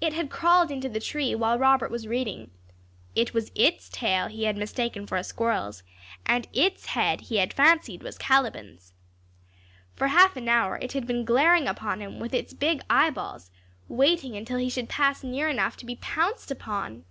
It 0.00 0.14
had 0.14 0.30
crawled 0.30 0.70
into 0.70 0.88
the 0.88 0.98
tree 0.98 1.34
while 1.34 1.58
Robert 1.58 1.90
was 1.90 2.08
reading. 2.08 2.50
It 3.14 3.34
was 3.34 3.52
its 3.54 3.90
tail 3.90 4.28
he 4.28 4.44
had 4.44 4.56
mistaken 4.56 5.06
for 5.06 5.16
a 5.16 5.22
squirrel's, 5.22 5.82
and 6.24 6.48
its 6.54 6.86
head 6.86 7.20
he 7.28 7.36
had 7.36 7.52
fancied 7.52 8.02
was 8.02 8.16
Caliban's. 8.16 8.94
For 9.94 10.06
half 10.08 10.38
an 10.38 10.48
hour 10.48 10.78
it 10.80 10.92
had 10.94 11.06
been 11.06 11.26
glaring 11.26 11.68
upon 11.68 12.00
him 12.00 12.18
with 12.18 12.32
its 12.32 12.54
big 12.54 12.80
eyeballs, 12.88 13.50
waiting 13.88 14.38
until 14.38 14.56
he 14.56 14.70
should 14.70 14.88
pass 14.88 15.22
near 15.22 15.50
enough 15.50 15.76
to 15.76 15.84
be 15.84 15.96
pounced 15.96 16.50
upon. 16.50 17.04